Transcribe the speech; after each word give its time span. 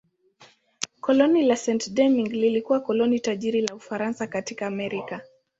Koloni 1.01 1.43
la 1.43 1.55
Saint-Domingue 1.55 2.33
lilikuwa 2.35 2.79
koloni 2.79 3.19
tajiri 3.19 3.61
la 3.61 3.75
Ufaransa 3.75 4.27
katika 4.27 4.67
Amerika. 4.67 5.21